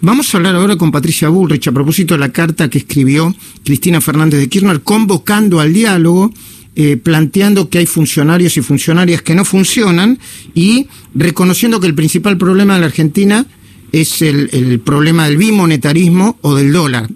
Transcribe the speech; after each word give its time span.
Vamos 0.00 0.32
a 0.32 0.38
hablar 0.38 0.54
ahora 0.54 0.76
con 0.76 0.92
Patricia 0.92 1.28
Bullrich 1.28 1.66
a 1.66 1.72
propósito 1.72 2.14
de 2.14 2.20
la 2.20 2.28
carta 2.28 2.70
que 2.70 2.78
escribió 2.78 3.34
Cristina 3.64 4.00
Fernández 4.00 4.38
de 4.38 4.48
Kirchner 4.48 4.82
convocando 4.82 5.58
al 5.58 5.72
diálogo, 5.72 6.30
eh, 6.76 6.96
planteando 6.98 7.68
que 7.68 7.78
hay 7.78 7.86
funcionarios 7.86 8.56
y 8.56 8.60
funcionarias 8.62 9.22
que 9.22 9.34
no 9.34 9.44
funcionan 9.44 10.20
y 10.54 10.86
reconociendo 11.16 11.80
que 11.80 11.88
el 11.88 11.96
principal 11.96 12.38
problema 12.38 12.74
de 12.74 12.80
la 12.80 12.86
Argentina 12.86 13.44
es 13.90 14.22
el, 14.22 14.80
problema 14.84 15.26
del 15.26 15.36
bimonetarismo 15.36 16.38
o 16.42 16.54
del 16.54 16.72
dólar. 16.72 17.08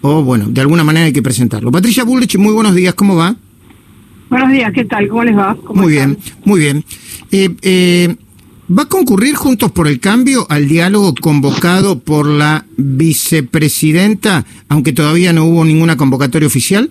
O 0.00 0.22
bueno, 0.22 0.46
de 0.48 0.62
alguna 0.62 0.84
manera 0.84 1.04
hay 1.04 1.12
que 1.12 1.20
presentarlo. 1.20 1.70
Patricia 1.70 2.04
Bullrich, 2.04 2.38
muy 2.38 2.54
buenos 2.54 2.74
días, 2.74 2.94
¿cómo 2.94 3.16
va? 3.16 3.36
Buenos 4.30 4.50
días, 4.52 4.72
¿qué 4.72 4.86
tal? 4.86 5.06
¿Cómo 5.08 5.22
les 5.22 5.36
va? 5.36 5.54
muy 5.74 5.92
bien, 5.92 6.16
muy 6.46 6.60
bien. 6.60 6.82
Eh, 7.30 7.54
eh, 7.60 8.16
¿Va 8.68 8.82
a 8.82 8.88
concurrir 8.88 9.36
Juntos 9.36 9.70
por 9.70 9.86
el 9.86 10.00
Cambio 10.00 10.44
al 10.48 10.66
diálogo 10.66 11.14
convocado 11.14 12.00
por 12.00 12.26
la 12.26 12.64
vicepresidenta, 12.76 14.44
aunque 14.68 14.92
todavía 14.92 15.32
no 15.32 15.44
hubo 15.44 15.64
ninguna 15.64 15.96
convocatoria 15.96 16.48
oficial? 16.48 16.90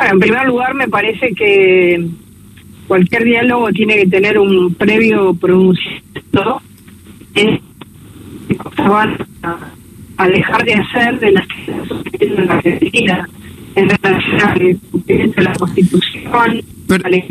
En 0.00 0.18
primer 0.18 0.46
lugar, 0.46 0.74
me 0.74 0.88
parece 0.88 1.34
que 1.34 2.08
cualquier 2.88 3.24
diálogo 3.24 3.70
tiene 3.70 3.96
que 3.96 4.06
tener 4.06 4.38
un 4.38 4.72
previo 4.72 5.34
pronunciamiento. 5.34 6.62
van 8.78 9.18
a 10.16 10.28
dejar 10.28 10.64
de 10.64 10.74
hacer 10.74 11.20
de 11.20 11.32
las 11.32 11.46
que 11.46 12.26
en 12.26 12.50
Argentina 12.50 13.28
en 13.74 13.90
relación 13.90 14.40
al 14.40 15.44
la 15.44 15.52
Constitución 15.52 16.62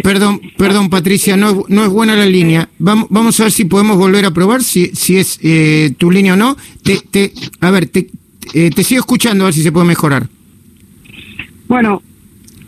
perdón, 0.03 0.41
perdón, 0.57 0.89
Patricia, 0.89 1.35
no, 1.35 1.65
no 1.67 1.83
es 1.83 1.89
buena 1.89 2.15
la 2.15 2.25
línea. 2.25 2.69
Vamos, 2.79 3.07
vamos 3.09 3.39
a 3.39 3.43
ver 3.43 3.51
si 3.51 3.65
podemos 3.65 3.97
volver 3.97 4.25
a 4.25 4.31
probar 4.31 4.63
si, 4.63 4.87
si 4.87 5.17
es 5.17 5.39
eh, 5.43 5.93
tu 5.97 6.11
línea 6.11 6.33
o 6.33 6.37
no. 6.37 6.55
Te, 6.83 6.99
te, 7.11 7.33
a 7.59 7.71
ver, 7.71 7.87
te, 7.87 8.09
eh, 8.53 8.69
te 8.69 8.83
sigo 8.83 8.99
escuchando 8.99 9.43
a 9.43 9.47
ver 9.47 9.53
si 9.53 9.63
se 9.63 9.71
puede 9.71 9.85
mejorar. 9.85 10.27
Bueno, 11.67 12.01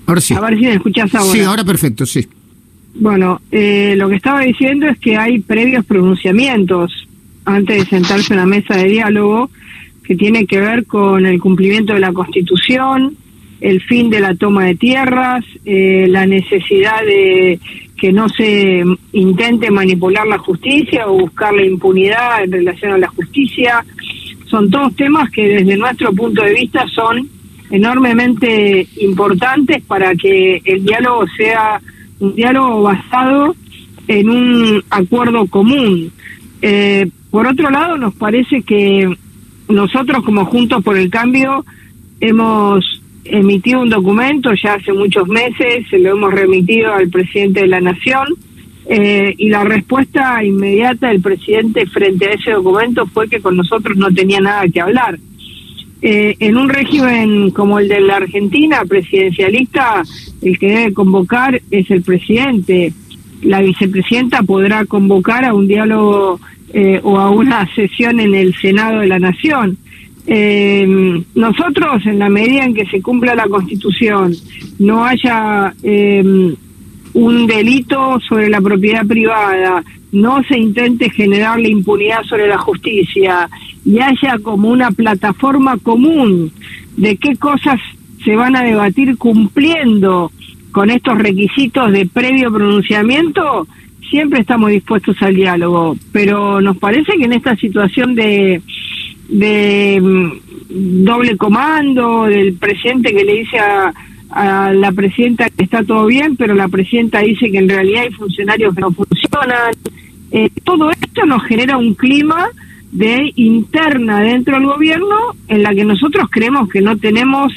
ahora 0.05 0.21
sí. 0.21 0.33
A 0.33 0.41
ver 0.41 0.57
si 0.57 0.65
me 0.65 0.73
escuchas 0.73 1.13
ahora. 1.15 1.31
Sí, 1.31 1.39
ahora 1.41 1.63
perfecto, 1.63 2.05
sí. 2.05 2.27
Bueno, 2.95 3.41
eh, 3.51 3.95
lo 3.97 4.09
que 4.09 4.15
estaba 4.15 4.41
diciendo 4.41 4.87
es 4.87 4.99
que 4.99 5.15
hay 5.17 5.39
previos 5.39 5.85
pronunciamientos 5.85 7.07
antes 7.45 7.77
de 7.77 7.85
sentarse 7.85 8.33
en 8.33 8.39
la 8.39 8.45
mesa 8.45 8.75
de 8.75 8.85
diálogo 8.85 9.49
que 10.03 10.15
tiene 10.15 10.45
que 10.45 10.59
ver 10.59 10.85
con 10.85 11.25
el 11.25 11.39
cumplimiento 11.39 11.93
de 11.93 11.99
la 12.01 12.11
Constitución, 12.11 13.15
el 13.61 13.79
fin 13.83 14.09
de 14.09 14.19
la 14.19 14.33
toma 14.35 14.65
de 14.65 14.75
tierras, 14.75 15.45
eh, 15.65 16.07
la 16.09 16.25
necesidad 16.25 17.05
de 17.05 17.59
que 17.95 18.11
no 18.11 18.27
se 18.27 18.83
intente 19.13 19.69
manipular 19.69 20.25
la 20.25 20.39
justicia 20.39 21.07
o 21.07 21.19
buscar 21.19 21.53
la 21.53 21.63
impunidad 21.63 22.43
en 22.43 22.51
relación 22.51 22.93
a 22.93 22.97
la 22.97 23.07
justicia. 23.09 23.85
Son 24.47 24.69
todos 24.71 24.95
temas 24.95 25.29
que 25.29 25.47
desde 25.47 25.77
nuestro 25.77 26.11
punto 26.11 26.41
de 26.41 26.55
vista 26.55 26.85
son 26.87 27.29
enormemente 27.69 28.87
importantes 28.97 29.83
para 29.83 30.15
que 30.15 30.61
el 30.65 30.83
diálogo 30.83 31.25
sea 31.37 31.79
un 32.19 32.35
diálogo 32.35 32.81
basado 32.81 33.55
en 34.07 34.29
un 34.29 34.83
acuerdo 34.89 35.45
común. 35.45 36.11
Eh, 36.63 37.07
por 37.29 37.45
otro 37.47 37.69
lado, 37.69 37.97
nos 37.97 38.15
parece 38.15 38.63
que 38.63 39.15
nosotros 39.69 40.23
como 40.23 40.45
Juntos 40.45 40.83
por 40.83 40.97
el 40.97 41.09
Cambio 41.09 41.63
hemos 42.19 43.00
emitió 43.25 43.81
un 43.81 43.89
documento 43.89 44.51
ya 44.61 44.73
hace 44.73 44.93
muchos 44.93 45.27
meses, 45.27 45.85
se 45.89 45.99
lo 45.99 46.11
hemos 46.11 46.33
remitido 46.33 46.93
al 46.93 47.09
presidente 47.09 47.61
de 47.61 47.67
la 47.67 47.81
Nación 47.81 48.27
eh, 48.87 49.33
y 49.37 49.49
la 49.49 49.63
respuesta 49.63 50.43
inmediata 50.43 51.09
del 51.09 51.21
presidente 51.21 51.85
frente 51.85 52.27
a 52.27 52.33
ese 52.33 52.51
documento 52.51 53.05
fue 53.05 53.29
que 53.29 53.39
con 53.39 53.55
nosotros 53.55 53.95
no 53.97 54.11
tenía 54.11 54.39
nada 54.39 54.67
que 54.67 54.81
hablar. 54.81 55.19
Eh, 56.01 56.35
en 56.39 56.57
un 56.57 56.67
régimen 56.67 57.51
como 57.51 57.77
el 57.77 57.87
de 57.87 58.01
la 58.01 58.15
Argentina, 58.17 58.83
presidencialista, 58.87 60.01
el 60.41 60.57
que 60.57 60.67
debe 60.67 60.93
convocar 60.93 61.61
es 61.69 61.91
el 61.91 62.01
presidente. 62.01 62.91
La 63.43 63.61
vicepresidenta 63.61 64.41
podrá 64.41 64.85
convocar 64.85 65.45
a 65.45 65.53
un 65.53 65.67
diálogo 65.67 66.39
eh, 66.73 66.99
o 67.03 67.19
a 67.19 67.29
una 67.29 67.67
sesión 67.75 68.19
en 68.19 68.33
el 68.33 68.55
Senado 68.55 69.01
de 69.01 69.07
la 69.07 69.19
Nación 69.19 69.77
eh, 70.27 71.23
nosotros, 71.35 72.05
en 72.05 72.19
la 72.19 72.29
medida 72.29 72.65
en 72.65 72.73
que 72.73 72.85
se 72.85 73.01
cumpla 73.01 73.35
la 73.35 73.47
Constitución, 73.47 74.33
no 74.79 75.03
haya 75.05 75.73
eh, 75.83 76.55
un 77.13 77.47
delito 77.47 78.19
sobre 78.27 78.49
la 78.49 78.61
propiedad 78.61 79.05
privada, 79.05 79.83
no 80.11 80.43
se 80.43 80.57
intente 80.57 81.09
generar 81.09 81.59
la 81.59 81.69
impunidad 81.69 82.23
sobre 82.23 82.47
la 82.47 82.57
justicia 82.57 83.49
y 83.85 83.99
haya 83.99 84.37
como 84.41 84.69
una 84.69 84.91
plataforma 84.91 85.77
común 85.77 86.51
de 86.97 87.15
qué 87.17 87.35
cosas 87.35 87.79
se 88.23 88.35
van 88.35 88.55
a 88.55 88.63
debatir 88.63 89.17
cumpliendo 89.17 90.31
con 90.71 90.89
estos 90.89 91.17
requisitos 91.17 91.91
de 91.91 92.05
previo 92.05 92.51
pronunciamiento, 92.51 93.67
siempre 94.09 94.41
estamos 94.41 94.69
dispuestos 94.69 95.21
al 95.21 95.35
diálogo. 95.35 95.97
Pero 96.11 96.61
nos 96.61 96.77
parece 96.77 97.13
que 97.17 97.25
en 97.25 97.33
esta 97.33 97.55
situación 97.55 98.15
de 98.15 98.61
de 99.31 99.99
mm, 100.01 101.03
doble 101.03 101.37
comando, 101.37 102.25
del 102.25 102.53
presidente 102.53 103.13
que 103.13 103.23
le 103.23 103.33
dice 103.39 103.57
a, 103.57 103.93
la 104.73 104.93
presidenta 104.93 105.49
que 105.49 105.65
está 105.65 105.83
todo 105.83 106.05
bien, 106.05 106.37
pero 106.37 106.55
la 106.55 106.69
presidenta 106.69 107.19
dice 107.19 107.51
que 107.51 107.57
en 107.57 107.67
realidad 107.67 108.03
hay 108.03 108.11
funcionarios 108.11 108.73
que 108.73 108.79
no 108.79 108.91
funcionan. 108.91 109.73
Eh, 110.31 110.49
todo 110.63 110.89
esto 110.89 111.25
nos 111.25 111.43
genera 111.43 111.75
un 111.75 111.95
clima 111.95 112.47
de 112.93 113.33
interna 113.35 114.21
dentro 114.21 114.55
del 114.55 114.67
gobierno 114.67 115.17
en 115.49 115.63
la 115.63 115.75
que 115.75 115.83
nosotros 115.83 116.29
creemos 116.31 116.69
que 116.69 116.79
no 116.79 116.97
tenemos 116.97 117.51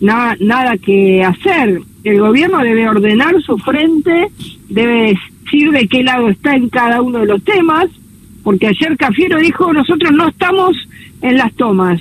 nada, 0.00 0.36
nada 0.38 0.78
que 0.78 1.24
hacer. 1.24 1.82
El 2.04 2.20
gobierno 2.20 2.58
debe 2.58 2.88
ordenar 2.88 3.42
su 3.42 3.58
frente, 3.58 4.28
debe 4.68 5.18
decir 5.44 5.72
de 5.72 5.88
qué 5.88 6.04
lado 6.04 6.28
está 6.28 6.54
en 6.54 6.68
cada 6.68 7.02
uno 7.02 7.18
de 7.18 7.26
los 7.26 7.42
temas, 7.42 7.88
porque 8.42 8.68
ayer 8.68 8.96
Cafiero 8.96 9.38
dijo, 9.38 9.72
nosotros 9.72 10.12
no 10.12 10.28
estamos 10.28 10.76
en 11.22 11.36
las 11.36 11.52
tomas. 11.54 12.00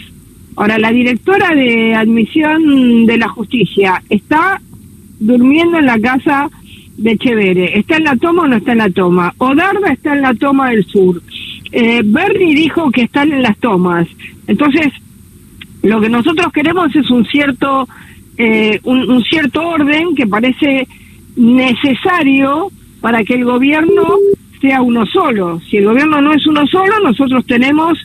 Ahora, 0.55 0.77
la 0.77 0.91
directora 0.91 1.55
de 1.55 1.95
admisión 1.95 3.05
de 3.05 3.17
la 3.17 3.29
justicia 3.29 4.01
está 4.09 4.61
durmiendo 5.19 5.77
en 5.77 5.85
la 5.85 5.99
casa 5.99 6.49
de 6.97 7.17
Chevere. 7.17 7.77
¿Está 7.77 7.97
en 7.97 8.03
la 8.03 8.15
toma 8.17 8.43
o 8.43 8.47
no 8.47 8.57
está 8.57 8.73
en 8.73 8.79
la 8.79 8.89
toma? 8.89 9.33
Odarda 9.37 9.91
está 9.91 10.13
en 10.13 10.21
la 10.21 10.33
toma 10.33 10.71
del 10.71 10.85
sur. 10.85 11.21
Eh, 11.71 12.01
Bernie 12.03 12.55
dijo 12.55 12.91
que 12.91 13.03
están 13.03 13.31
en 13.31 13.41
las 13.41 13.57
tomas. 13.57 14.07
Entonces, 14.47 14.87
lo 15.81 16.01
que 16.01 16.09
nosotros 16.09 16.51
queremos 16.51 16.93
es 16.95 17.09
un 17.09 17.25
cierto, 17.25 17.87
eh, 18.37 18.79
un 18.83 19.23
cierto 19.23 19.65
orden 19.65 20.13
que 20.15 20.27
parece 20.27 20.87
necesario 21.37 22.69
para 23.01 23.23
que 23.23 23.35
el 23.35 23.45
gobierno 23.45 24.17
sea 24.61 24.81
uno 24.81 25.05
solo. 25.05 25.61
Si 25.69 25.77
el 25.77 25.85
gobierno 25.85 26.21
no 26.21 26.33
es 26.33 26.45
uno 26.47 26.65
solo, 26.67 26.99
nosotros 27.03 27.45
tenemos 27.45 27.97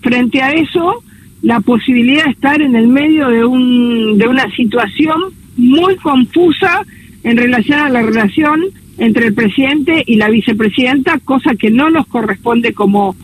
frente 0.00 0.42
a 0.42 0.50
eso 0.52 1.02
la 1.42 1.60
posibilidad 1.60 2.24
de 2.24 2.30
estar 2.30 2.62
en 2.62 2.76
el 2.76 2.88
medio 2.88 3.28
de, 3.28 3.44
un, 3.44 4.16
de 4.16 4.28
una 4.28 4.48
situación 4.54 5.20
muy 5.56 5.96
confusa 5.96 6.84
en 7.24 7.36
relación 7.36 7.80
a 7.80 7.88
la 7.88 8.02
relación 8.02 8.62
entre 8.98 9.26
el 9.26 9.34
presidente 9.34 10.02
y 10.06 10.16
la 10.16 10.28
vicepresidenta, 10.28 11.18
cosa 11.24 11.54
que 11.54 11.70
no 11.70 11.90
nos 11.90 12.06
corresponde 12.06 12.72
como, 12.72 13.16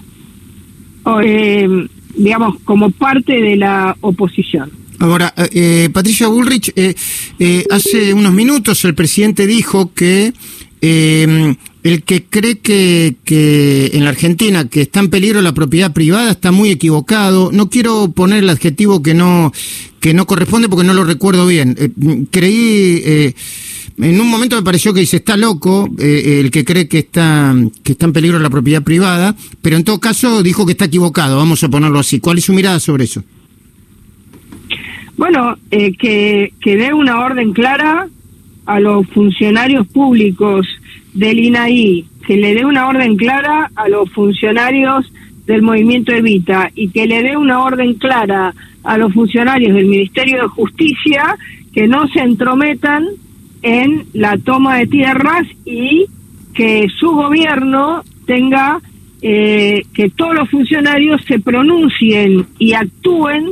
eh, 1.22 1.69
digamos, 2.16 2.59
como 2.65 2.91
parte 2.91 3.41
de 3.41 3.56
la 3.56 3.97
oposición. 4.00 4.70
Ahora, 4.99 5.32
eh, 5.37 5.88
Patricia 5.93 6.26
Bullrich, 6.26 6.72
eh, 6.75 7.65
hace 7.70 8.12
unos 8.12 8.32
minutos 8.32 8.84
el 8.84 8.94
presidente 8.94 9.47
dijo 9.47 9.93
que 9.94 10.32
el 11.83 12.03
que 12.03 12.25
cree 12.25 12.59
que, 12.59 13.16
que, 13.25 13.91
en 13.94 14.05
la 14.05 14.11
Argentina 14.11 14.69
que 14.69 14.83
está 14.83 15.00
en 15.00 15.11
peligro 15.11 15.41
la 15.43 15.55
propiedad 15.55 15.93
privada 15.93 16.33
está 16.33 16.50
muy 16.50 16.71
equivocado. 16.71 17.50
No 17.52 17.70
quiero 17.70 18.11
poner 18.11 18.43
el 18.43 18.50
adjetivo 18.50 19.02
que 19.02 19.14
no 19.14 19.52
que 20.00 20.14
no 20.14 20.26
corresponde 20.26 20.69
porque 20.69 20.87
no 20.87 20.94
lo 20.94 21.05
recuerdo 21.05 21.47
bien. 21.47 21.76
Eh, 21.79 21.91
creí 22.31 23.02
eh, 23.05 23.35
en 23.99 24.20
un 24.20 24.29
momento 24.29 24.56
me 24.56 24.62
pareció 24.62 24.93
que 24.93 25.00
dice 25.00 25.19
está 25.19 25.37
loco 25.37 25.88
eh, 25.99 26.41
el 26.41 26.50
que 26.50 26.64
cree 26.64 26.88
que 26.88 26.99
está 26.99 27.55
que 27.82 27.93
está 27.93 28.06
en 28.06 28.12
peligro 28.12 28.38
la 28.38 28.50
propiedad 28.50 28.82
privada, 28.82 29.37
pero 29.62 29.76
en 29.76 29.85
todo 29.85 30.00
caso 30.00 30.43
dijo 30.43 30.67
que 30.67 30.73
está 30.73 30.87
equivocado. 30.87 31.37
Vamos 31.37 31.62
a 31.62 31.69
ponerlo 31.69 32.00
así. 32.00 32.19
¿Cuál 32.19 32.38
es 32.38 32.44
su 32.44 32.52
mirada 32.52 32.81
sobre 32.81 33.05
eso? 33.05 33.23
Bueno, 35.17 35.56
que 35.70 36.52
que 36.61 36.76
dé 36.76 36.93
una 36.93 37.20
orden 37.20 37.52
clara 37.52 38.08
a 38.67 38.81
los 38.81 39.06
funcionarios 39.08 39.87
públicos 39.88 40.67
del 41.14 41.38
INAI 41.38 42.05
que 42.26 42.37
le 42.37 42.55
dé 42.55 42.64
una 42.64 42.88
orden 42.88 43.16
clara 43.16 43.70
a 43.75 43.88
los 43.88 44.10
funcionarios 44.12 45.10
del 45.46 45.62
movimiento 45.62 46.12
Evita 46.12 46.70
y 46.75 46.90
que 46.90 47.06
le 47.06 47.22
dé 47.22 47.37
una 47.37 47.64
orden 47.64 47.94
clara 47.94 48.55
a 48.84 48.99
los 48.99 49.12
funcionarios 49.14 49.75
del 49.75 49.87
Ministerio 49.87 50.43
de 50.43 50.49
Justicia 50.49 51.37
que 51.72 51.88
no 51.88 52.06
se 52.08 52.20
entrometan 52.20 53.06
en 53.62 54.05
la 54.12 54.37
toma 54.37 54.76
de 54.76 54.87
tierras 54.87 55.46
y 55.64 56.06
que 56.55 56.87
su 56.99 57.12
gobierno 57.12 58.02
tenga 58.26 58.81
eh, 59.22 59.82
que 59.93 60.11
todos 60.11 60.34
los 60.34 60.50
funcionarios 60.50 61.25
se 61.25 61.40
pronuncien 61.40 62.46
y 62.58 62.75
actúen 62.75 63.50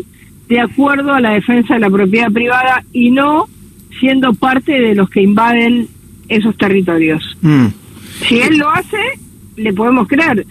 de 0.49 0.61
acuerdo 0.61 1.13
a 1.13 1.21
la 1.21 1.31
defensa 1.31 1.75
de 1.75 1.81
la 1.81 1.91
propiedad 1.91 2.31
privada 2.31 2.85
y 2.93 3.11
no 3.11 3.49
siendo 3.99 4.33
parte 4.35 4.81
de 4.81 4.95
los 4.95 5.09
que 5.11 5.23
invaden 5.23 5.89
esos 6.29 6.57
territorios. 6.57 7.37
Mm. 7.43 7.67
Si 8.27 8.41
él 8.41 8.59
lo 8.59 8.71
hace, 8.71 8.99
le 9.57 9.73
podemos 9.73 10.09
creer. 10.09 10.47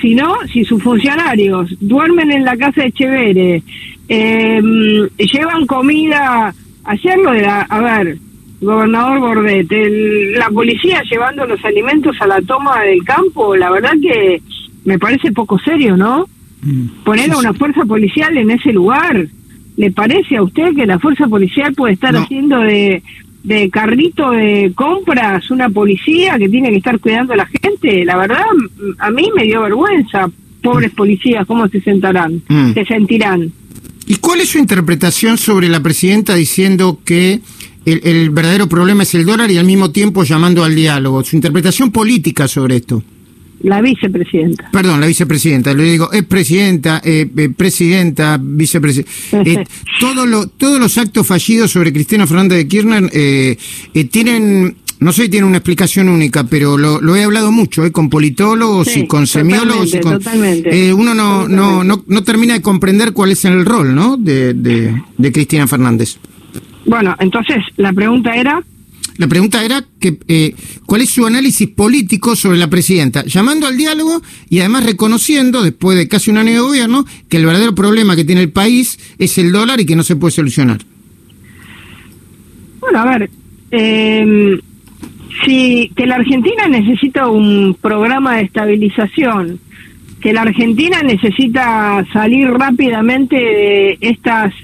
Si 0.00 0.14
no, 0.14 0.36
si 0.52 0.64
sus 0.64 0.82
funcionarios 0.82 1.74
duermen 1.80 2.30
en 2.30 2.44
la 2.44 2.56
casa 2.56 2.82
de 2.82 2.92
Chevere, 2.92 3.62
eh, 4.08 4.62
llevan 5.18 5.66
comida, 5.66 6.54
ayer 6.84 7.18
lo 7.18 7.32
de 7.32 7.42
la, 7.42 7.62
a 7.62 7.80
ver, 7.80 8.18
gobernador 8.60 9.20
Bordet, 9.20 9.70
la 10.36 10.48
policía 10.50 11.02
llevando 11.10 11.46
los 11.46 11.64
alimentos 11.64 12.16
a 12.20 12.26
la 12.26 12.40
toma 12.42 12.82
del 12.82 13.02
campo, 13.04 13.56
la 13.56 13.70
verdad 13.70 13.92
que 14.00 14.42
me 14.84 14.98
parece 14.98 15.32
poco 15.32 15.58
serio, 15.58 15.96
¿no? 15.96 16.26
Mm. 16.62 17.04
Poner 17.04 17.30
a 17.32 17.38
una 17.38 17.52
fuerza 17.52 17.84
policial 17.84 18.36
en 18.36 18.50
ese 18.50 18.72
lugar. 18.72 19.26
¿Le 19.76 19.92
parece 19.92 20.36
a 20.36 20.42
usted 20.42 20.74
que 20.74 20.86
la 20.86 20.98
fuerza 20.98 21.28
policial 21.28 21.72
puede 21.72 21.94
estar 21.94 22.16
haciendo 22.16 22.58
de, 22.58 23.00
de 23.42 23.70
carrito 23.70 24.30
de 24.30 24.72
compras 24.74 25.50
una 25.50 25.68
policía 25.68 26.38
que 26.38 26.48
tiene 26.48 26.70
que 26.70 26.76
estar 26.76 26.98
cuidando 26.98 27.32
a 27.32 27.36
la 27.36 27.46
gente? 27.46 28.04
La 28.04 28.16
verdad, 28.16 28.42
a 28.98 29.10
mí 29.10 29.30
me 29.34 29.44
dio 29.44 29.62
vergüenza. 29.62 30.30
Pobres 30.62 30.92
policías, 30.92 31.46
¿cómo 31.46 31.68
se 31.68 31.80
sentarán? 31.80 32.42
Mm. 32.48 32.74
Se 32.74 32.84
sentirán. 32.84 33.52
¿Y 34.06 34.16
cuál 34.16 34.40
es 34.40 34.50
su 34.50 34.58
interpretación 34.58 35.38
sobre 35.38 35.68
la 35.68 35.82
presidenta 35.82 36.34
diciendo 36.34 37.00
que 37.04 37.40
el, 37.84 38.00
el, 38.04 38.30
verdadero 38.30 38.68
problema 38.68 39.02
es 39.04 39.14
el 39.14 39.24
dólar 39.24 39.50
y 39.50 39.58
al 39.58 39.66
mismo 39.66 39.90
tiempo 39.90 40.24
llamando 40.24 40.64
al 40.64 40.74
diálogo? 40.74 41.22
Su 41.22 41.36
interpretación 41.36 41.92
política 41.92 42.48
sobre 42.48 42.76
esto. 42.76 43.02
La 43.62 43.80
vicepresidenta. 43.80 44.70
Perdón, 44.70 45.00
la 45.00 45.06
vicepresidenta. 45.06 45.74
Le 45.74 45.82
digo, 45.82 46.12
es 46.12 46.24
presidenta, 46.24 47.00
eh, 47.04 47.28
eh 47.36 47.48
presidenta, 47.50 48.38
vicepresidenta. 48.40 49.10
Eh, 49.32 49.64
todo 50.00 50.26
lo, 50.26 50.46
todos 50.46 50.78
los 50.78 50.96
actos 50.96 51.26
fallidos 51.26 51.72
sobre 51.72 51.92
Cristina 51.92 52.26
Fernández 52.26 52.58
de 52.58 52.68
Kirchner 52.68 53.10
eh, 53.12 53.56
tienen, 54.10 54.76
no 55.00 55.12
sé 55.12 55.24
si 55.24 55.28
tienen 55.28 55.48
una 55.48 55.58
explicación 55.58 56.08
única, 56.08 56.44
pero 56.44 56.78
lo, 56.78 57.16
he 57.16 57.24
hablado 57.24 57.50
mucho, 57.50 57.90
con 57.92 58.08
politólogos 58.08 58.96
y 58.96 59.06
con 59.08 59.26
semiólogos. 59.26 59.92
y 59.92 60.00
con, 60.00 60.20
uno 60.94 61.14
no, 61.14 61.48
no, 61.48 61.82
no, 61.82 62.04
no, 62.06 62.22
termina 62.22 62.54
de 62.54 62.62
comprender 62.62 63.12
cuál 63.12 63.32
es 63.32 63.44
el 63.44 63.64
rol 63.64 63.92
¿no? 63.94 64.16
de, 64.16 64.54
de, 64.54 65.02
de 65.16 65.32
Cristina 65.32 65.66
Fernández. 65.66 66.16
Bueno, 66.86 67.16
entonces 67.18 67.58
la 67.76 67.92
pregunta 67.92 68.34
era... 68.36 68.62
La 69.18 69.26
pregunta 69.26 69.64
era 69.64 69.84
que, 70.00 70.16
eh, 70.28 70.54
cuál 70.86 71.02
es 71.02 71.10
su 71.10 71.26
análisis 71.26 71.68
político 71.68 72.36
sobre 72.36 72.56
la 72.56 72.70
presidenta, 72.70 73.24
llamando 73.24 73.66
al 73.66 73.76
diálogo 73.76 74.22
y 74.48 74.60
además 74.60 74.86
reconociendo, 74.86 75.62
después 75.62 75.98
de 75.98 76.06
casi 76.06 76.30
un 76.30 76.38
año 76.38 76.52
de 76.52 76.60
gobierno, 76.60 77.04
que 77.28 77.38
el 77.38 77.46
verdadero 77.46 77.74
problema 77.74 78.14
que 78.14 78.24
tiene 78.24 78.42
el 78.42 78.52
país 78.52 78.98
es 79.18 79.36
el 79.38 79.50
dólar 79.50 79.80
y 79.80 79.86
que 79.86 79.96
no 79.96 80.04
se 80.04 80.14
puede 80.14 80.30
solucionar. 80.30 80.78
Bueno, 82.78 83.00
a 83.00 83.18
ver, 83.18 83.30
eh, 83.72 84.60
si 85.44 85.90
que 85.96 86.06
la 86.06 86.14
Argentina 86.14 86.68
necesita 86.68 87.28
un 87.28 87.76
programa 87.80 88.36
de 88.36 88.42
estabilización, 88.42 89.58
que 90.20 90.32
la 90.32 90.42
Argentina 90.42 91.02
necesita 91.02 92.06
salir 92.12 92.48
rápidamente 92.50 93.36
de 93.36 93.98
estas 94.00 94.54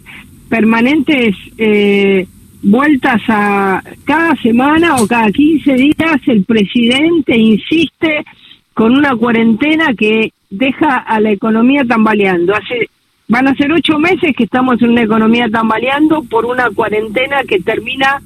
permanentes 0.48 1.34
eh, 1.58 2.26
vueltas 2.64 3.20
a 3.28 3.82
cada 4.04 4.34
semana 4.36 4.96
o 4.96 5.06
cada 5.06 5.30
15 5.30 5.74
días 5.74 6.20
el 6.26 6.44
presidente 6.44 7.36
insiste 7.36 8.24
con 8.72 8.96
una 8.96 9.14
cuarentena 9.14 9.94
que 9.94 10.32
deja 10.50 10.96
a 10.96 11.20
la 11.20 11.30
economía 11.30 11.84
tambaleando. 11.84 12.54
Hace 12.54 12.88
van 13.28 13.48
a 13.48 13.54
ser 13.54 13.72
ocho 13.72 13.98
meses 13.98 14.34
que 14.36 14.44
estamos 14.44 14.80
en 14.82 14.90
una 14.90 15.02
economía 15.02 15.48
tambaleando 15.48 16.22
por 16.24 16.44
una 16.44 16.70
cuarentena 16.70 17.42
que 17.44 17.60
termina 17.60 18.20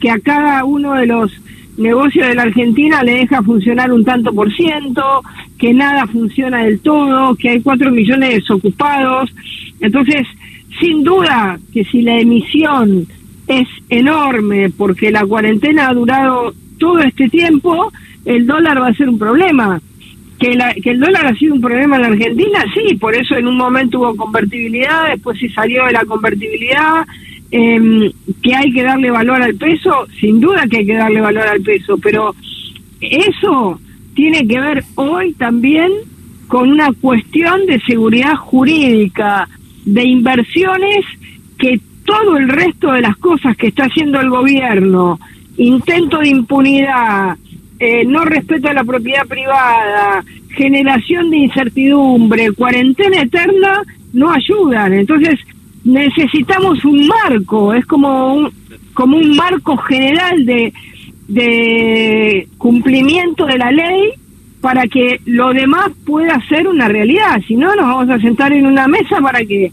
que 0.00 0.10
a 0.10 0.18
cada 0.18 0.64
uno 0.64 0.94
de 0.94 1.06
los 1.06 1.32
negocios 1.76 2.28
de 2.28 2.34
la 2.34 2.42
Argentina 2.42 3.02
le 3.02 3.14
deja 3.14 3.42
funcionar 3.42 3.92
un 3.92 4.04
tanto 4.04 4.32
por 4.32 4.52
ciento, 4.54 5.22
que 5.58 5.72
nada 5.72 6.06
funciona 6.06 6.64
del 6.64 6.80
todo, 6.80 7.34
que 7.34 7.50
hay 7.50 7.62
cuatro 7.62 7.90
millones 7.90 8.34
desocupados. 8.34 9.34
Entonces, 9.80 10.26
sin 10.80 11.02
duda 11.02 11.58
que 11.72 11.84
si 11.84 12.02
la 12.02 12.18
emisión 12.18 13.06
es 13.46 13.68
enorme 13.88 14.70
porque 14.70 15.10
la 15.10 15.24
cuarentena 15.24 15.88
ha 15.88 15.94
durado 15.94 16.54
todo 16.78 16.98
este 17.00 17.28
tiempo, 17.28 17.92
el 18.24 18.46
dólar 18.46 18.80
va 18.80 18.88
a 18.88 18.94
ser 18.94 19.08
un 19.08 19.18
problema. 19.18 19.80
Que, 20.38 20.54
la, 20.54 20.74
que 20.74 20.90
el 20.90 21.00
dólar 21.00 21.26
ha 21.26 21.34
sido 21.36 21.54
un 21.54 21.60
problema 21.60 21.96
en 21.96 22.02
la 22.02 22.08
Argentina, 22.08 22.64
sí, 22.74 22.96
por 22.96 23.14
eso 23.14 23.36
en 23.36 23.46
un 23.46 23.56
momento 23.56 24.00
hubo 24.00 24.16
convertibilidad, 24.16 25.10
después 25.10 25.38
se 25.38 25.48
salió 25.48 25.86
de 25.86 25.92
la 25.92 26.04
convertibilidad, 26.04 27.06
eh, 27.52 28.10
que 28.42 28.54
hay 28.54 28.72
que 28.72 28.82
darle 28.82 29.10
valor 29.12 29.40
al 29.40 29.54
peso, 29.54 30.06
sin 30.20 30.40
duda 30.40 30.66
que 30.68 30.78
hay 30.78 30.86
que 30.86 30.96
darle 30.96 31.20
valor 31.20 31.46
al 31.46 31.62
peso, 31.62 31.96
pero 31.98 32.34
eso 33.00 33.80
tiene 34.14 34.46
que 34.46 34.60
ver 34.60 34.84
hoy 34.96 35.32
también 35.34 35.90
con 36.48 36.68
una 36.68 36.92
cuestión 37.00 37.64
de 37.66 37.80
seguridad 37.80 38.34
jurídica, 38.36 39.48
de 39.84 40.02
inversiones 40.02 41.04
que 41.58 41.80
todo 42.04 42.36
el 42.36 42.48
resto 42.48 42.92
de 42.92 43.00
las 43.00 43.16
cosas 43.16 43.56
que 43.56 43.68
está 43.68 43.84
haciendo 43.84 44.20
el 44.20 44.30
gobierno, 44.30 45.18
intento 45.56 46.18
de 46.18 46.28
impunidad, 46.28 47.36
eh, 47.78 48.04
no 48.06 48.24
respeto 48.24 48.68
a 48.68 48.74
la 48.74 48.84
propiedad 48.84 49.26
privada, 49.26 50.24
generación 50.50 51.30
de 51.30 51.38
incertidumbre, 51.38 52.52
cuarentena 52.52 53.22
eterna, 53.22 53.82
no 54.12 54.30
ayudan. 54.30 54.94
Entonces 54.94 55.40
necesitamos 55.84 56.84
un 56.84 57.06
marco, 57.06 57.74
es 57.74 57.84
como 57.86 58.34
un, 58.34 58.52
como 58.94 59.16
un 59.16 59.36
marco 59.36 59.76
general 59.76 60.46
de, 60.46 60.72
de 61.28 62.48
cumplimiento 62.58 63.46
de 63.46 63.58
la 63.58 63.70
ley 63.70 64.12
para 64.60 64.86
que 64.86 65.20
lo 65.26 65.52
demás 65.52 65.90
pueda 66.06 66.40
ser 66.48 66.68
una 66.68 66.88
realidad. 66.88 67.40
Si 67.46 67.56
no, 67.56 67.74
nos 67.74 67.86
vamos 67.86 68.08
a 68.08 68.18
sentar 68.18 68.52
en 68.52 68.66
una 68.66 68.88
mesa 68.88 69.20
para 69.20 69.44
que 69.44 69.70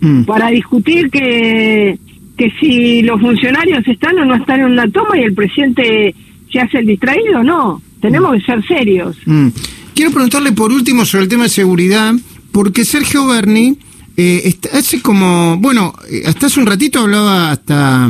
Mm. 0.00 0.22
para 0.24 0.48
discutir 0.48 1.10
que, 1.10 1.98
que 2.36 2.52
si 2.58 3.02
los 3.02 3.20
funcionarios 3.20 3.86
están 3.86 4.18
o 4.18 4.24
no 4.24 4.34
están 4.34 4.60
en 4.60 4.66
una 4.66 4.88
toma 4.88 5.18
y 5.18 5.22
el 5.22 5.34
presidente 5.34 6.14
se 6.50 6.60
hace 6.60 6.78
el 6.78 6.86
distraído, 6.86 7.42
no. 7.42 7.82
Tenemos 8.00 8.32
que 8.34 8.40
ser 8.40 8.66
serios. 8.66 9.16
Mm. 9.26 9.48
Quiero 9.94 10.10
preguntarle 10.10 10.52
por 10.52 10.72
último 10.72 11.04
sobre 11.04 11.24
el 11.24 11.28
tema 11.28 11.44
de 11.44 11.50
seguridad, 11.50 12.14
porque 12.50 12.86
Sergio 12.86 13.26
Berni 13.26 13.76
eh, 14.16 14.54
hace 14.72 15.02
como, 15.02 15.58
bueno, 15.58 15.92
eh, 16.10 16.22
hasta 16.26 16.46
hace 16.46 16.60
un 16.60 16.66
ratito 16.66 17.00
hablaba 17.00 17.50
hasta, 17.50 18.08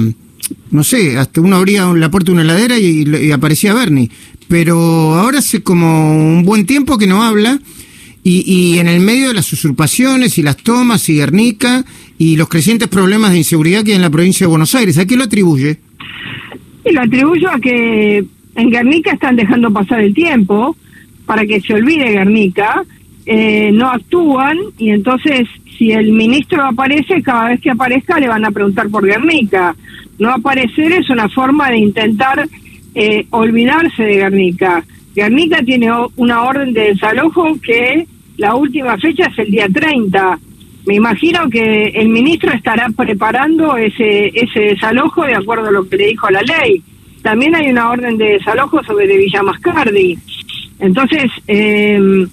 no 0.70 0.85
sé, 0.85 1.18
hasta 1.18 1.40
uno 1.40 1.56
abría 1.56 1.87
la 1.87 2.11
puerta 2.11 2.26
de 2.26 2.32
una 2.32 2.42
heladera 2.42 2.78
y, 2.78 3.04
y 3.04 3.32
aparecía 3.32 3.75
Berni, 3.75 4.09
pero 4.47 4.78
ahora 5.14 5.40
hace 5.40 5.62
como 5.62 6.14
un 6.14 6.44
buen 6.44 6.66
tiempo 6.66 6.99
que 6.99 7.09
no 7.09 7.25
habla 7.25 7.59
y, 8.22 8.44
y, 8.46 8.78
en 8.78 8.88
el 8.88 9.00
medio 9.00 9.28
de 9.28 9.34
las 9.34 9.52
usurpaciones 9.52 10.36
y 10.38 10.42
las 10.42 10.56
tomas 10.58 11.08
y 11.08 11.14
Guernica 11.14 11.84
y 12.18 12.36
los 12.36 12.48
crecientes 12.48 12.88
problemas 12.88 13.32
de 13.32 13.38
inseguridad 13.38 13.82
que 13.82 13.92
hay 13.92 13.96
en 13.96 14.02
la 14.02 14.10
provincia 14.10 14.44
de 14.44 14.50
Buenos 14.50 14.74
Aires, 14.74 14.98
¿a 14.98 15.06
qué 15.06 15.16
lo 15.16 15.24
atribuye? 15.24 15.78
Y 16.84 16.92
lo 16.92 17.00
atribuyo 17.00 17.50
a 17.50 17.58
que 17.58 18.24
en 18.54 18.70
Guernica 18.70 19.12
están 19.12 19.36
dejando 19.36 19.72
pasar 19.72 20.00
el 20.00 20.14
tiempo 20.14 20.76
para 21.24 21.46
que 21.46 21.60
se 21.60 21.74
olvide 21.74 22.10
Guernica, 22.10 22.84
eh, 23.24 23.70
no 23.72 23.88
actúan 23.90 24.58
y 24.78 24.90
entonces 24.90 25.46
si 25.80 25.92
el 25.92 26.12
ministro 26.12 26.62
aparece, 26.62 27.22
cada 27.22 27.48
vez 27.48 27.60
que 27.60 27.70
aparezca 27.70 28.20
le 28.20 28.28
van 28.28 28.44
a 28.44 28.50
preguntar 28.50 28.90
por 28.90 29.06
Guernica. 29.06 29.74
No 30.18 30.30
aparecer 30.30 30.92
es 30.92 31.08
una 31.08 31.26
forma 31.30 31.70
de 31.70 31.78
intentar 31.78 32.46
eh, 32.94 33.26
olvidarse 33.30 34.02
de 34.02 34.16
Guernica. 34.16 34.84
Guernica 35.14 35.62
tiene 35.62 35.90
una 36.16 36.42
orden 36.42 36.72
de 36.72 36.92
desalojo 36.92 37.58
que 37.60 38.06
la 38.36 38.54
última 38.54 38.96
fecha 38.96 39.26
es 39.26 39.38
el 39.38 39.50
día 39.50 39.66
30. 39.72 40.38
Me 40.86 40.94
imagino 40.94 41.48
que 41.50 41.88
el 41.88 42.08
ministro 42.08 42.52
estará 42.52 42.88
preparando 42.96 43.76
ese, 43.76 44.28
ese 44.28 44.60
desalojo 44.60 45.24
de 45.24 45.34
acuerdo 45.34 45.68
a 45.68 45.72
lo 45.72 45.88
que 45.88 45.96
le 45.96 46.06
dijo 46.08 46.30
la 46.30 46.42
ley. 46.42 46.82
También 47.22 47.54
hay 47.54 47.70
una 47.70 47.90
orden 47.90 48.16
de 48.16 48.32
desalojo 48.32 48.82
sobre 48.84 49.06
Villa 49.16 49.42
Mascardi. 49.42 50.18
Entonces, 50.78 51.30
em, 51.46 52.26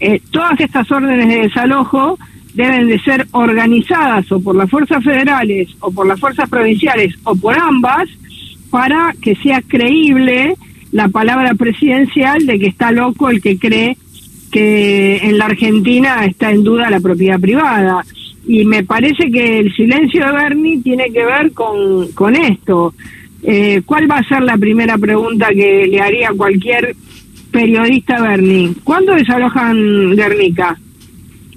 eh, 0.00 0.20
todas 0.30 0.58
estas 0.58 0.90
órdenes 0.90 1.28
de 1.28 1.42
desalojo 1.42 2.18
deben 2.54 2.88
de 2.88 2.98
ser 3.00 3.26
organizadas 3.32 4.30
o 4.32 4.40
por 4.40 4.56
las 4.56 4.70
fuerzas 4.70 5.04
federales 5.04 5.68
o 5.80 5.90
por 5.92 6.06
las 6.06 6.18
fuerzas 6.18 6.48
provinciales 6.48 7.14
o 7.24 7.34
por 7.36 7.56
ambas 7.56 8.08
para 8.70 9.14
que 9.20 9.36
sea 9.36 9.60
creíble 9.62 10.56
la 10.92 11.08
palabra 11.08 11.54
presidencial 11.54 12.46
de 12.46 12.58
que 12.58 12.66
está 12.66 12.90
loco 12.92 13.30
el 13.30 13.40
que 13.40 13.58
cree 13.58 13.96
que 14.50 15.18
en 15.18 15.38
la 15.38 15.46
Argentina 15.46 16.24
está 16.24 16.50
en 16.50 16.64
duda 16.64 16.90
la 16.90 17.00
propiedad 17.00 17.38
privada. 17.38 18.04
Y 18.46 18.64
me 18.64 18.82
parece 18.82 19.30
que 19.30 19.60
el 19.60 19.72
silencio 19.74 20.26
de 20.26 20.32
Bernie 20.32 20.82
tiene 20.82 21.10
que 21.12 21.24
ver 21.24 21.52
con, 21.52 22.10
con 22.12 22.34
esto. 22.34 22.94
Eh, 23.42 23.82
¿Cuál 23.86 24.10
va 24.10 24.18
a 24.18 24.28
ser 24.28 24.42
la 24.42 24.58
primera 24.58 24.98
pregunta 24.98 25.48
que 25.48 25.86
le 25.86 26.00
haría 26.00 26.30
cualquier 26.36 26.96
periodista 27.50 28.20
Bernie, 28.20 28.74
¿cuándo 28.84 29.14
desalojan 29.14 30.14
Guernica? 30.14 30.78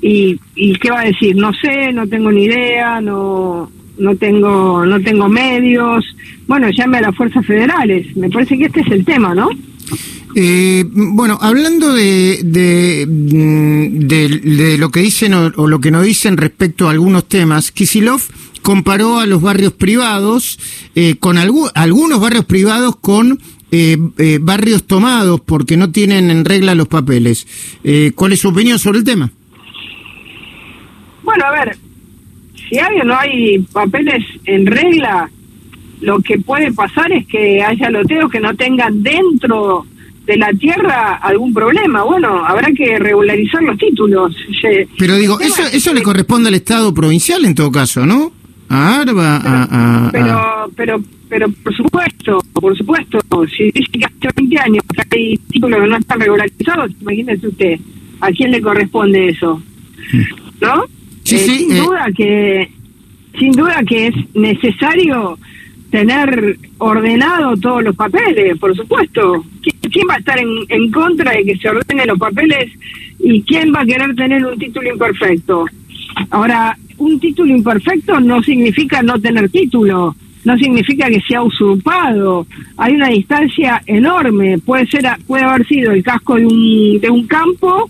¿Y, 0.01 0.39
¿Y 0.55 0.75
qué 0.75 0.91
va 0.91 1.01
a 1.01 1.05
decir? 1.05 1.35
No 1.35 1.51
sé, 1.53 1.93
no 1.93 2.07
tengo 2.07 2.31
ni 2.31 2.45
idea, 2.45 2.99
no 2.99 3.71
no 3.97 4.15
tengo 4.15 4.85
no 4.85 5.01
tengo 5.01 5.29
medios. 5.29 6.05
Bueno, 6.47 6.69
llame 6.69 6.97
a 6.97 7.01
las 7.01 7.15
fuerzas 7.15 7.45
federales. 7.45 8.15
Me 8.15 8.29
parece 8.29 8.57
que 8.57 8.65
este 8.65 8.81
es 8.81 8.91
el 8.91 9.05
tema, 9.05 9.33
¿no? 9.33 9.50
Eh, 10.35 10.85
bueno, 10.89 11.38
hablando 11.41 11.93
de, 11.93 12.39
de, 12.43 13.05
de, 13.07 14.77
lo 14.79 14.89
que 14.89 15.01
dicen 15.01 15.33
o, 15.33 15.67
lo 15.67 15.79
que 15.79 15.91
no 15.91 16.01
dicen 16.01 16.38
respecto 16.38 16.88
a 16.88 16.91
algunos 16.91 17.27
temas, 17.27 17.71
Kisilov 17.71 18.21
comparó 18.63 19.19
a 19.19 19.27
los 19.27 19.41
barrios 19.41 19.73
privados 19.73 20.57
eh, 20.95 21.17
con 21.19 21.38
algunos 21.38 22.19
barrios 22.19 22.45
privados 22.45 22.95
con 22.95 23.39
eh, 23.71 23.97
eh, 24.17 24.39
barrios 24.41 24.85
tomados 24.85 25.41
porque 25.41 25.77
no 25.77 25.91
tienen 25.91 26.31
en 26.31 26.45
regla 26.45 26.73
los 26.73 26.88
papeles. 26.88 27.45
¿Cuál 28.15 28.33
es 28.33 28.39
su 28.39 28.50
opinión 28.50 28.79
sobre 28.79 29.00
el 29.00 29.03
tema? 29.03 29.29
Bueno, 31.23 31.45
a 31.45 31.51
ver, 31.51 31.77
si 32.73 32.79
hay 32.79 33.01
o 33.01 33.03
no 33.03 33.15
hay 33.15 33.59
papeles 33.71 34.23
en 34.45 34.65
regla, 34.65 35.29
lo 36.01 36.19
que 36.19 36.39
puede 36.39 36.73
pasar 36.73 37.11
es 37.11 37.27
que 37.27 37.61
haya 37.61 37.89
loteos 37.91 38.31
que 38.31 38.39
no 38.39 38.55
tengan 38.55 39.03
dentro 39.03 39.85
de 40.25 40.37
la 40.37 40.49
tierra 40.53 41.15
algún 41.21 41.53
problema. 41.53 42.03
Bueno, 42.03 42.43
habrá 42.43 42.71
que 42.71 42.97
regularizar 42.97 43.61
los 43.61 43.77
títulos. 43.77 44.35
Pero 44.97 45.15
digo, 45.17 45.39
eso, 45.39 45.61
eso 45.71 45.93
le 45.93 46.01
corresponde 46.01 46.49
al 46.49 46.55
Estado 46.55 46.93
provincial 46.93 47.45
en 47.45 47.53
todo 47.53 47.71
caso, 47.71 48.05
¿no? 48.05 48.31
A 48.69 49.01
Arba, 49.01 49.35
a, 49.43 50.09
pero, 50.11 50.71
pero, 50.75 51.03
pero, 51.29 51.47
por 51.51 51.75
supuesto, 51.75 52.39
por 52.53 52.75
supuesto, 52.75 53.19
si 53.55 53.65
dice 53.65 53.91
que 53.91 54.05
hace 54.05 54.29
20 54.35 54.59
años 54.59 54.83
hay 55.11 55.37
títulos 55.51 55.79
que 55.79 55.87
no 55.87 55.97
están 55.97 56.19
regularizados, 56.19 56.91
imagínese 57.01 57.47
usted, 57.47 57.79
¿a 58.19 58.31
quién 58.31 58.49
le 58.49 58.61
corresponde 58.61 59.29
eso? 59.29 59.61
¿No? 60.59 60.85
Sí, 61.23 61.37
sí, 61.37 61.51
eh, 61.51 61.57
sin 61.57 61.71
eh. 61.71 61.79
duda 61.79 62.07
que, 62.15 62.71
sin 63.39 63.51
duda 63.51 63.83
que 63.87 64.07
es 64.07 64.15
necesario 64.35 65.37
tener 65.89 66.57
ordenado 66.79 67.55
todos 67.57 67.83
los 67.83 67.95
papeles, 67.95 68.57
por 68.57 68.75
supuesto. 68.75 69.45
¿Quién, 69.61 70.07
va 70.09 70.15
a 70.15 70.17
estar 70.17 70.39
en, 70.39 70.49
en, 70.69 70.91
contra 70.91 71.31
de 71.33 71.43
que 71.43 71.57
se 71.57 71.69
ordenen 71.69 72.07
los 72.07 72.17
papeles 72.17 72.71
y 73.19 73.43
quién 73.43 73.71
va 73.73 73.81
a 73.81 73.85
querer 73.85 74.15
tener 74.15 74.43
un 74.43 74.57
título 74.57 74.89
imperfecto? 74.91 75.65
Ahora, 76.31 76.75
un 76.97 77.19
título 77.19 77.55
imperfecto 77.55 78.19
no 78.19 78.41
significa 78.41 79.01
no 79.01 79.19
tener 79.19 79.49
título, 79.49 80.15
no 80.45 80.57
significa 80.57 81.07
que 81.09 81.21
sea 81.21 81.41
usurpado. 81.41 82.47
Hay 82.77 82.93
una 82.93 83.09
distancia 83.09 83.81
enorme. 83.85 84.57
Puede 84.59 84.87
ser, 84.87 85.05
puede 85.25 85.43
haber 85.43 85.67
sido 85.67 85.91
el 85.91 86.03
casco 86.03 86.35
de 86.35 86.45
un, 86.45 86.99
de 86.99 87.09
un 87.09 87.27
campo 87.27 87.89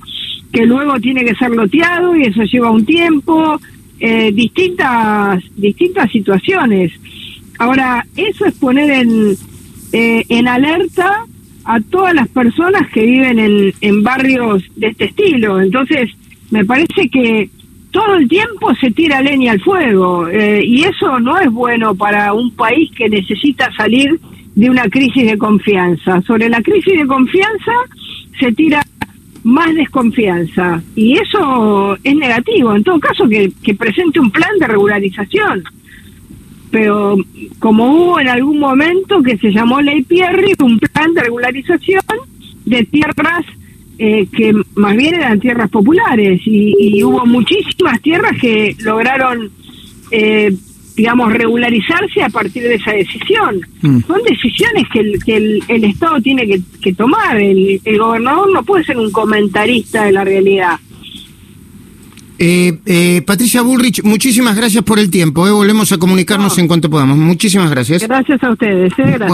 que 0.53 0.65
luego 0.65 0.99
tiene 0.99 1.25
que 1.25 1.35
ser 1.35 1.49
loteado 1.51 2.15
y 2.15 2.23
eso 2.23 2.43
lleva 2.43 2.71
un 2.71 2.85
tiempo. 2.85 3.59
Eh, 3.99 4.31
distintas 4.33 5.41
distintas 5.55 6.11
situaciones. 6.11 6.91
Ahora, 7.57 8.05
eso 8.17 8.45
es 8.45 8.53
poner 8.55 8.89
en, 8.91 9.37
eh, 9.93 10.25
en 10.27 10.47
alerta 10.47 11.25
a 11.63 11.79
todas 11.79 12.13
las 12.13 12.27
personas 12.27 12.89
que 12.91 13.05
viven 13.05 13.39
en, 13.39 13.73
en 13.79 14.03
barrios 14.03 14.63
de 14.75 14.87
este 14.87 15.05
estilo. 15.05 15.61
Entonces, 15.61 16.09
me 16.51 16.65
parece 16.65 17.07
que 17.07 17.49
todo 17.91 18.15
el 18.15 18.27
tiempo 18.27 18.73
se 18.75 18.91
tira 18.91 19.21
leña 19.21 19.53
al 19.53 19.61
fuego 19.61 20.27
eh, 20.27 20.61
y 20.65 20.83
eso 20.83 21.19
no 21.19 21.39
es 21.39 21.49
bueno 21.49 21.95
para 21.95 22.33
un 22.33 22.51
país 22.51 22.91
que 22.97 23.07
necesita 23.07 23.71
salir 23.77 24.19
de 24.55 24.69
una 24.69 24.89
crisis 24.89 25.25
de 25.25 25.37
confianza. 25.37 26.21
Sobre 26.23 26.49
la 26.49 26.61
crisis 26.61 26.99
de 26.99 27.07
confianza 27.07 27.71
se 28.39 28.51
tira 28.51 28.83
más 29.43 29.73
desconfianza 29.75 30.81
y 30.95 31.17
eso 31.17 31.97
es 32.03 32.15
negativo. 32.15 32.75
En 32.75 32.83
todo 32.83 32.99
caso, 32.99 33.27
que, 33.27 33.51
presente 33.75 34.19
un 34.19 34.31
plan 34.31 34.57
de 34.59 34.67
regularización 34.67 35.63
pero 36.71 37.17
como 37.59 37.85
hubo 37.85 38.19
en 38.19 38.29
algún 38.29 38.57
momento 38.57 39.21
que 39.21 39.37
se 39.37 39.51
llamó 39.51 39.79
Ley 39.79 40.01
Pierre, 40.01 40.55
un 40.59 40.79
plan 40.79 41.13
de 41.13 41.21
regularización 41.21 42.01
de 42.65 42.83
tierras 42.85 43.45
eh, 43.99 44.27
que 44.35 44.53
más 44.73 44.95
bien 44.97 45.13
eran 45.13 45.39
tierras 45.39 45.69
populares 45.69 46.41
y, 46.45 47.03
hubo 47.03 47.27
muchísimas 47.27 48.01
tierras 48.01 48.31
que 48.41 48.75
lograron, 48.79 49.51
eh, 50.09 50.51
digamos, 50.95 51.33
regularizarse 51.33 52.21
a 52.23 52.29
partir 52.29 52.63
de 52.63 52.75
esa 52.75 52.91
decisión. 52.91 53.61
Mm. 53.81 53.99
Son 54.05 54.21
decisiones 54.23 54.85
que 54.91 54.99
el, 54.99 55.23
que 55.23 55.37
el, 55.67 55.83
Estado 55.83 56.21
tiene 56.21 56.47
que, 56.47 56.61
que 56.81 56.93
tomar. 56.93 57.37
El, 57.37 57.81
el 57.83 57.97
gobernador 57.97 58.51
no 58.51 58.63
puede 58.63 58.83
ser 58.83 58.97
un 58.97 59.11
comentarista 59.11 60.05
de 60.05 60.11
la 60.11 60.23
realidad. 60.23 60.79
Eh, 62.39 62.79
eh, 62.85 63.21
Patricia 63.25 63.61
Bullrich, 63.61 64.03
muchísimas 64.03 64.55
gracias 64.55 64.83
por 64.83 64.99
el 64.99 65.09
tiempo. 65.09 65.47
Eh. 65.47 65.51
Volvemos 65.51 65.91
a 65.91 65.97
comunicarnos 65.97 66.57
en 66.57 66.67
cuanto 66.67 66.89
podamos. 66.89 67.17
Muchísimas 67.17 67.69
gracias. 67.69 68.03
Gracias 68.03 68.43
a 68.43 68.51
ustedes. 68.51 68.93
Gracias. 68.97 69.29